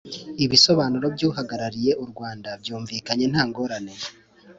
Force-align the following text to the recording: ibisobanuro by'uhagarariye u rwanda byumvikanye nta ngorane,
ibisobanuro 0.45 1.05
by'uhagarariye 1.15 1.91
u 2.03 2.05
rwanda 2.11 2.49
byumvikanye 2.61 3.25
nta 3.31 3.43
ngorane, 3.49 3.93